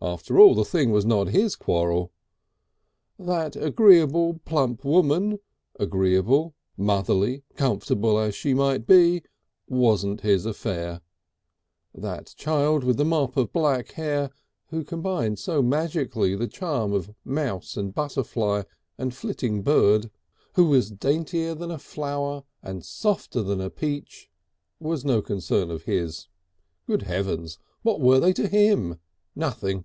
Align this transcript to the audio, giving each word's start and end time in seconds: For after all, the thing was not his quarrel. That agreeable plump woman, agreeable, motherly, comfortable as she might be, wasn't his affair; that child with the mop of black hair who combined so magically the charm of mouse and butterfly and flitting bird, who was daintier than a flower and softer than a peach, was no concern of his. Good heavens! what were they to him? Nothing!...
For 0.00 0.06
after 0.06 0.38
all, 0.38 0.54
the 0.54 0.64
thing 0.64 0.92
was 0.92 1.04
not 1.04 1.30
his 1.30 1.56
quarrel. 1.56 2.12
That 3.18 3.56
agreeable 3.56 4.34
plump 4.44 4.84
woman, 4.84 5.40
agreeable, 5.76 6.54
motherly, 6.76 7.42
comfortable 7.56 8.16
as 8.16 8.36
she 8.36 8.54
might 8.54 8.86
be, 8.86 9.24
wasn't 9.66 10.20
his 10.20 10.46
affair; 10.46 11.00
that 11.92 12.32
child 12.36 12.84
with 12.84 12.96
the 12.96 13.04
mop 13.04 13.36
of 13.36 13.52
black 13.52 13.90
hair 13.92 14.30
who 14.68 14.84
combined 14.84 15.40
so 15.40 15.62
magically 15.62 16.36
the 16.36 16.46
charm 16.46 16.92
of 16.92 17.12
mouse 17.24 17.76
and 17.76 17.92
butterfly 17.92 18.62
and 18.98 19.12
flitting 19.16 19.62
bird, 19.62 20.12
who 20.54 20.66
was 20.66 20.92
daintier 20.92 21.56
than 21.56 21.72
a 21.72 21.78
flower 21.78 22.44
and 22.62 22.84
softer 22.84 23.42
than 23.42 23.60
a 23.60 23.68
peach, 23.68 24.30
was 24.78 25.04
no 25.04 25.20
concern 25.20 25.72
of 25.72 25.82
his. 25.82 26.28
Good 26.86 27.02
heavens! 27.02 27.58
what 27.82 28.00
were 28.00 28.20
they 28.20 28.32
to 28.34 28.46
him? 28.46 29.00
Nothing!... 29.34 29.84